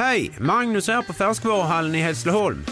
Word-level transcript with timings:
Hej! 0.00 0.30
Magnus 0.38 0.88
här 0.88 1.02
på 1.02 1.12
Färskvaruhallen 1.12 1.94
i 1.94 1.98
Hässleholm. 1.98 2.64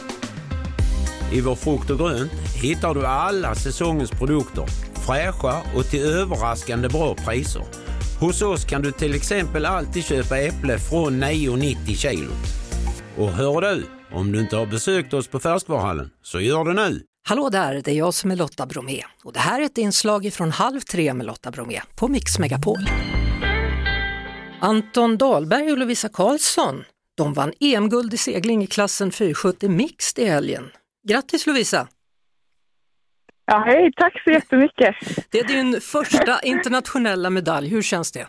I 1.32 1.40
vår 1.40 1.54
frukt 1.54 1.90
och 1.90 1.98
grönt 1.98 2.32
hittar 2.62 2.94
du 2.94 3.06
alla 3.06 3.54
säsongens 3.54 4.10
produkter, 4.10 4.64
fräscha 5.06 5.62
och 5.76 5.84
till 5.84 6.00
överraskande 6.00 6.88
bra 6.88 7.14
priser. 7.14 7.62
Hos 8.20 8.42
oss 8.42 8.64
kan 8.64 8.82
du 8.82 8.92
till 8.92 9.14
exempel 9.14 9.66
alltid 9.66 10.04
köpa 10.04 10.38
äpple 10.38 10.78
från 10.78 11.24
9,90 11.24 11.94
kilo. 11.94 12.30
Och 13.18 13.28
hör 13.28 13.60
du, 13.60 13.86
om 14.12 14.32
du 14.32 14.40
inte 14.40 14.56
har 14.56 14.66
besökt 14.66 15.14
oss 15.14 15.28
på 15.28 15.40
Färskvaruhallen, 15.40 16.10
så 16.22 16.40
gör 16.40 16.64
det 16.64 16.74
nu! 16.74 17.02
Hallå 17.28 17.48
där, 17.48 17.82
det 17.84 17.90
är 17.90 17.96
jag 17.96 18.14
som 18.14 18.30
är 18.30 18.36
Lotta 18.36 18.66
Bromé 18.66 19.02
och 19.24 19.32
det 19.32 19.40
här 19.40 19.60
är 19.60 19.64
ett 19.64 19.78
inslag 19.78 20.32
från 20.32 20.50
Halv 20.50 20.80
tre 20.80 21.14
med 21.14 21.26
Lotta 21.26 21.50
Bromé 21.50 21.80
på 21.96 22.08
Mix 22.08 22.38
Megapol. 22.38 22.88
Anton 24.60 25.16
Dahlberg 25.16 25.72
och 25.72 25.78
Lovisa 25.78 26.08
Karlsson, 26.08 26.84
de 27.18 27.34
vann 27.34 27.52
EM-guld 27.60 28.14
i 28.14 28.16
segling 28.16 28.62
i 28.62 28.66
klassen 28.66 29.12
470 29.12 29.68
mixed 29.70 30.24
i 30.24 30.28
helgen. 30.28 30.70
Grattis 31.08 31.46
Lovisa! 31.46 31.88
Ja, 33.46 33.62
hej, 33.66 33.92
tack 33.96 34.22
så 34.24 34.30
jättemycket. 34.30 34.96
Det 35.30 35.38
är 35.38 35.44
din 35.44 35.80
första 35.80 36.40
internationella 36.42 37.30
medalj, 37.30 37.68
hur 37.68 37.82
känns 37.82 38.12
det? 38.12 38.26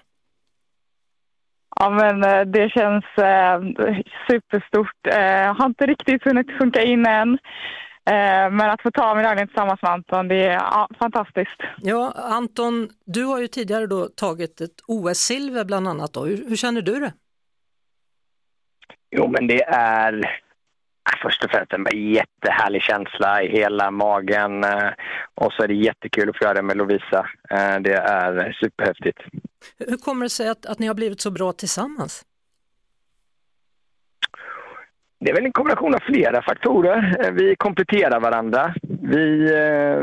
Ja, 1.75 1.89
men 1.89 2.23
eh, 2.23 2.41
det 2.41 2.69
känns 2.69 3.05
eh, 3.17 3.61
superstort. 4.29 5.07
Eh, 5.07 5.55
har 5.57 5.65
inte 5.65 5.85
riktigt 5.85 6.23
hunnit 6.23 6.47
funka 6.59 6.83
in 6.83 7.05
än. 7.05 7.33
Eh, 8.09 8.51
men 8.51 8.61
att 8.61 8.81
få 8.81 8.91
ta 8.91 9.15
medaljen 9.15 9.47
tillsammans 9.47 9.81
med 9.81 9.91
Anton, 9.91 10.27
det 10.27 10.45
är 10.45 10.53
ja, 10.53 10.89
fantastiskt. 10.99 11.61
Ja, 11.77 12.13
Anton, 12.15 12.89
du 13.05 13.23
har 13.23 13.39
ju 13.39 13.47
tidigare 13.47 13.87
då 13.87 14.05
tagit 14.05 14.61
ett 14.61 14.81
OS-silver 14.87 15.65
bland 15.65 15.87
annat. 15.87 16.13
Då. 16.13 16.25
Hur, 16.25 16.49
hur 16.49 16.55
känner 16.55 16.81
du 16.81 16.99
det? 16.99 17.13
Jo, 19.11 19.27
men 19.27 19.47
det 19.47 19.63
är 19.73 20.13
äh, 20.13 21.21
först 21.21 21.43
och 21.43 21.51
främst 21.51 21.73
en 21.73 22.11
jättehärlig 22.13 22.81
känsla 22.81 23.43
i 23.43 23.47
hela 23.51 23.91
magen. 23.91 24.63
eh, 24.63 24.89
Och 25.35 25.53
så 25.53 25.63
är 25.63 25.67
det 25.67 25.73
jättekul 25.73 26.29
att 26.29 26.37
få 26.37 26.43
göra 26.43 26.53
det 26.53 26.61
med 26.61 26.77
Lovisa. 26.77 27.29
Eh, 27.49 27.79
Det 27.79 27.93
är 27.93 28.51
superhäftigt. 28.61 29.19
Hur 29.87 29.97
kommer 29.97 30.25
det 30.25 30.29
sig 30.29 30.49
att, 30.49 30.65
att 30.65 30.79
ni 30.79 30.87
har 30.87 30.93
blivit 30.93 31.21
så 31.21 31.31
bra 31.31 31.51
tillsammans? 31.53 32.25
Det 35.19 35.29
är 35.29 35.35
väl 35.35 35.45
en 35.45 35.51
kombination 35.51 35.95
av 35.95 35.99
flera 35.99 36.41
faktorer. 36.41 37.15
Eh, 37.25 37.31
Vi 37.31 37.55
kompletterar 37.55 38.19
varandra. 38.19 38.73
Vi, 39.01 39.37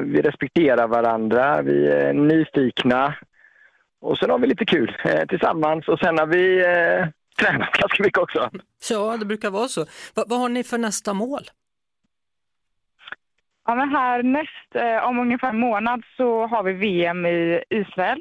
vi 0.04 0.22
respekterar 0.22 0.86
varandra. 0.86 1.62
Vi 1.62 1.88
är 1.90 2.12
nyfikna. 2.12 3.14
Och 4.00 4.18
sen 4.18 4.30
har 4.30 4.38
vi 4.38 4.46
lite 4.46 4.64
kul 4.64 4.96
tillsammans. 5.28 5.88
Och 5.88 5.98
sen 5.98 6.18
har 6.18 6.26
vi 6.26 6.64
tränat 7.36 7.72
ganska 7.72 8.02
mycket 8.02 8.18
också. 8.18 8.50
Ja, 8.90 9.16
det 9.16 9.24
brukar 9.24 9.50
vara 9.50 9.68
så. 9.68 9.84
Va, 10.14 10.24
vad 10.26 10.38
har 10.38 10.48
ni 10.48 10.64
för 10.64 10.78
nästa 10.78 11.14
mål? 11.14 11.42
Ja, 13.66 13.74
men 13.74 13.88
här 13.88 14.22
näst, 14.22 14.74
eh, 14.74 15.08
om 15.08 15.18
ungefär 15.18 15.48
en 15.48 15.60
månad 15.60 16.02
så 16.16 16.46
har 16.46 16.62
vi 16.62 16.72
VM 16.72 17.26
i 17.26 17.62
Israel. 17.70 18.20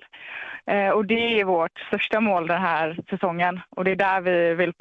Eh, 0.67 0.89
och 0.89 1.05
det 1.05 1.39
är 1.39 1.45
vårt 1.45 1.80
största 1.88 2.19
mål 2.19 2.47
den 2.47 2.61
här 2.61 2.99
säsongen 3.09 3.59
och 3.69 3.83
det 3.83 3.91
är 3.91 3.95
där 3.95 4.21
vi 4.21 4.53
vill 4.55 4.73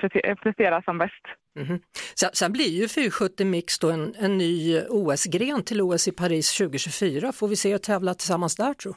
prestera 0.42 0.82
som 0.82 0.98
bäst. 0.98 1.22
Mhm. 1.58 1.80
Sen, 2.14 2.30
sen 2.32 2.52
blir 2.52 2.80
ju 2.80 2.88
470 2.88 3.46
Mix 3.46 3.78
då 3.78 3.90
en, 3.90 4.14
en 4.18 4.38
ny 4.38 4.80
OS-gren 4.88 5.64
till 5.64 5.82
OS 5.82 6.08
i 6.08 6.12
Paris 6.12 6.58
2024. 6.58 7.32
Får 7.32 7.48
vi 7.48 7.56
se 7.56 7.74
och 7.74 7.82
tävla 7.82 8.14
tillsammans 8.14 8.56
där 8.56 8.74
tror 8.74 8.96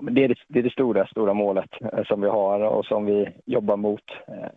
det, 0.00 0.24
är 0.24 0.28
det, 0.28 0.34
det 0.48 0.58
är 0.58 0.62
det 0.62 0.70
stora, 0.72 1.06
stora 1.06 1.34
målet 1.34 1.70
eh, 1.92 2.04
som 2.04 2.20
vi 2.20 2.28
har 2.28 2.60
och 2.60 2.84
som 2.86 3.06
vi 3.06 3.28
jobbar 3.46 3.76
mot. 3.76 4.04
Eh, 4.28 4.50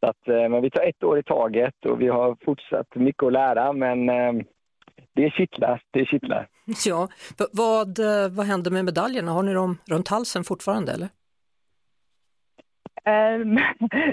Så 0.00 0.06
att, 0.10 0.28
eh, 0.28 0.48
men 0.48 0.62
vi 0.62 0.70
tar 0.70 0.82
ett 0.88 1.04
år 1.04 1.18
i 1.18 1.22
taget 1.22 1.86
och 1.86 2.00
vi 2.00 2.08
har 2.08 2.36
fortsatt 2.44 2.94
mycket 2.94 3.22
att 3.22 3.32
lära 3.32 3.72
men 3.72 4.08
eh, 4.08 4.32
det 5.14 5.30
kittlar. 5.30 5.82
Det 5.90 6.04
kittlar. 6.06 6.48
Ja, 6.86 7.08
vad, 7.52 7.98
eh, 7.98 8.28
vad 8.30 8.46
händer 8.46 8.70
med 8.70 8.84
medaljerna? 8.84 9.32
Har 9.32 9.42
ni 9.42 9.52
dem 9.52 9.78
runt 9.90 10.08
halsen 10.08 10.44
fortfarande 10.44 10.92
eller? 10.92 11.08
Eh, 13.04 13.38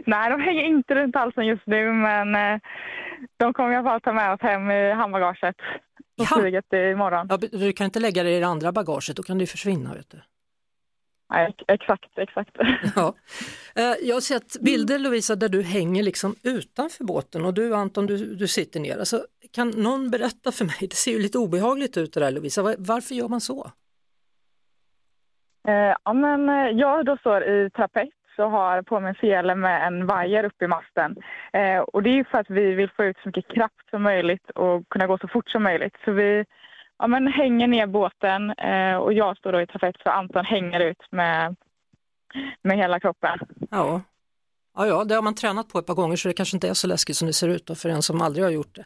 nej, 0.06 0.30
de 0.32 0.42
hänger 0.42 0.64
inte 0.64 0.96
runt 0.96 1.16
halsen 1.16 1.46
just 1.48 1.68
nu 1.68 1.92
men 1.92 2.36
eh, 2.36 2.60
de 3.38 3.54
kommer 3.54 3.74
jag 3.74 3.84
bara 3.84 4.00
ta 4.00 4.14
med 4.14 4.34
oss 4.34 4.42
hem 4.42 4.72
i 4.72 4.92
handbagaget 4.92 5.56
på 6.18 6.26
flyget 6.26 6.74
imorgon. 6.74 7.28
Ja, 7.30 7.38
du 7.38 7.74
kan 7.74 7.86
inte 7.86 8.00
lägga 8.00 8.24
det 8.24 8.38
i 8.38 8.40
det 8.40 8.48
andra 8.48 8.72
bagaget, 8.72 9.16
då 9.16 9.24
kan 9.24 9.38
det 9.38 9.46
försvinna. 9.48 9.94
Vet 9.94 10.10
du. 10.10 10.18
Nej, 11.32 11.56
exakt, 11.68 12.18
exakt. 12.18 12.56
Ja. 12.96 13.14
Eh, 13.76 13.84
Jag 14.08 14.16
har 14.16 14.22
sett 14.22 14.62
bilder 14.62 15.00
Lovisa 15.00 15.36
där 15.36 15.50
du 15.50 15.62
hänger 15.62 16.04
liksom 16.04 16.36
utanför 16.44 17.04
båten 17.04 17.46
och 17.46 17.54
du 17.54 17.76
Anton 17.76 18.06
du, 18.06 18.36
du 18.36 18.48
sitter 18.48 18.80
ner. 18.80 18.98
Alltså, 18.98 19.26
kan 19.54 19.70
någon 19.70 20.10
berätta 20.10 20.52
för 20.52 20.66
mig, 20.66 20.76
det 20.80 20.96
ser 20.96 21.12
ju 21.12 21.20
lite 21.20 21.38
obehagligt 21.38 21.98
ut 21.98 22.14
det 22.14 22.20
där 22.20 22.32
Lovisa, 22.32 22.62
Var- 22.64 22.76
varför 22.78 23.16
gör 23.16 23.28
man 23.28 23.42
så? 23.42 23.72
Eh, 25.68 25.96
ja, 26.06 26.14
men 26.14 26.50
eh, 26.50 26.80
jag 26.80 27.06
då 27.06 27.18
står 27.18 27.44
i 27.44 27.70
trapets 27.70 28.12
och 28.38 28.52
har 28.52 28.82
på 28.82 29.00
mig 29.00 29.10
en 29.10 29.16
sele 29.16 29.56
med 29.56 29.88
en 29.88 30.06
vajer 30.08 30.44
uppe 30.44 30.66
i 30.66 30.68
masten. 30.68 31.16
Eh, 31.54 31.80
och 31.80 32.04
det 32.04 32.10
är 32.20 32.24
för 32.24 32.38
att 32.38 32.50
vi 32.50 32.74
vill 32.74 32.90
få 32.90 33.04
ut 33.04 33.18
så 33.24 33.30
mycket 33.30 33.48
kraft 33.54 33.90
som 33.90 34.04
möjligt 34.04 34.50
och 34.50 34.90
kunna 34.90 35.08
gå 35.08 35.18
så 35.18 35.28
fort 35.28 35.50
som 35.50 35.64
möjligt. 35.64 35.96
Så 36.06 36.12
vi 36.12 36.46
ja, 37.02 37.08
men 37.08 37.28
hänger 37.28 37.68
ner 37.68 37.88
båten 37.88 38.50
eh, 38.50 38.96
och 38.96 39.14
jag 39.14 39.38
står 39.38 39.52
då 39.52 39.62
i 39.62 39.68
trapets 39.68 40.06
och 40.06 40.18
Anton 40.18 40.46
hänger 40.46 40.80
ut 40.80 41.12
med, 41.12 41.56
med 42.62 42.78
hela 42.78 43.00
kroppen. 43.00 43.40
Ja. 43.72 44.02
Ja, 44.76 44.88
ja, 44.88 45.04
det 45.04 45.16
har 45.16 45.22
man 45.22 45.36
tränat 45.36 45.70
på 45.70 45.80
ett 45.80 45.86
par 45.86 45.94
gånger 45.94 46.16
så 46.16 46.28
det 46.28 46.34
kanske 46.34 46.58
inte 46.58 46.70
är 46.70 46.74
så 46.74 46.88
läskigt 46.88 47.16
som 47.16 47.28
det 47.28 47.34
ser 47.34 47.50
ut 47.50 47.66
då, 47.66 47.76
för 47.76 47.90
en 47.90 48.02
som 48.02 48.22
aldrig 48.22 48.46
har 48.46 48.52
gjort 48.52 48.76
det. 48.76 48.86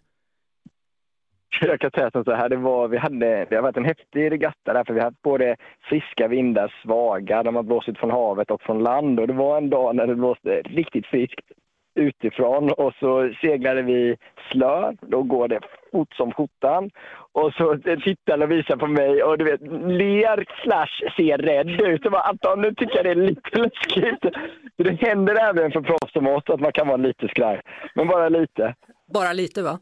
Jag 1.62 1.80
kan 1.80 1.92
säga 1.92 2.12
som 2.12 2.24
så 2.24 2.32
här, 2.32 2.50
det, 2.50 2.56
var, 2.56 2.88
vi 2.88 2.98
hade, 2.98 3.46
det 3.46 3.56
har 3.56 3.62
varit 3.62 3.78
en 3.78 3.86
häftig 3.86 4.32
regatta 4.32 4.74
där 4.74 4.84
för 4.84 4.94
vi 4.94 5.00
har 5.00 5.08
haft 5.08 5.22
både 5.22 5.56
friska 5.90 6.28
vindar, 6.28 6.74
svaga, 6.84 7.44
de 7.44 7.56
har 7.56 7.64
blåsit 7.64 7.98
från 7.98 8.12
havet 8.12 8.52
och 8.52 8.62
från 8.62 8.84
land 8.84 9.20
och 9.20 9.28
det 9.28 9.34
var 9.34 9.58
en 9.58 9.70
dag 9.70 9.96
när 9.96 10.08
det 10.08 10.16
blåste 10.16 10.62
riktigt 10.66 11.06
friskt 11.06 11.52
utifrån 11.96 12.72
och 12.72 12.94
så 13.00 13.34
seglade 13.42 13.82
vi 13.82 14.18
slö, 14.52 14.94
då 15.02 15.24
går 15.24 15.48
det 15.48 15.60
fort 15.92 16.14
som 16.14 16.32
skjortan 16.32 16.90
och 17.32 17.54
så 17.54 17.78
tittar 18.04 18.38
Lovisa 18.38 18.78
på 18.78 18.88
mig 18.88 19.24
och 19.24 19.38
du 19.38 19.46
vet 19.46 19.62
ler 20.02 20.64
slash 20.64 21.10
ser 21.18 21.38
rädd 21.38 21.82
ut 21.82 22.06
och 22.06 22.12
bara 22.12 22.22
Anton 22.22 22.62
nu 22.62 22.74
tycker 22.74 22.96
jag 22.96 23.06
det 23.06 23.12
är 23.12 23.16
lite 23.16 23.50
läskigt. 23.60 24.36
Det 24.78 25.08
händer 25.08 25.50
även 25.50 25.72
för 25.72 25.82
proffs 25.82 26.14
som 26.14 26.28
oss 26.28 26.44
att 26.48 26.60
man 26.60 26.72
kan 26.72 26.88
vara 26.88 26.98
lite 26.98 27.28
skraj, 27.28 27.62
men 27.96 28.08
bara 28.08 28.30
lite. 28.30 28.76
Bara 29.14 29.34
lite 29.34 29.62
va? 29.62 29.80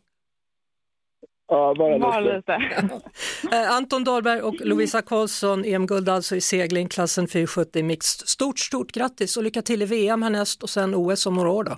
Ja, 1.47 1.75
bara, 1.77 1.99
Bara 1.99 2.19
lite. 2.19 2.35
lite. 2.35 2.57
Eh, 3.51 3.71
Anton 3.75 4.03
Dahlberg 4.03 4.41
och 4.41 4.55
Lovisa 4.59 5.01
Karlsson, 5.01 5.65
EM-guld 5.65 6.09
alltså 6.09 6.35
i 6.35 6.41
segling, 6.41 6.87
klassen 6.87 7.27
470 7.27 7.83
mixed. 7.83 8.27
Stort, 8.27 8.59
stort 8.59 8.91
grattis 8.91 9.37
och 9.37 9.43
lycka 9.43 9.61
till 9.61 9.81
i 9.81 9.85
VM 9.85 10.23
härnäst 10.23 10.63
och 10.63 10.69
sen 10.69 10.95
OS 10.95 11.25
om 11.25 11.33
några 11.35 11.49
år 11.49 11.63
då. 11.63 11.77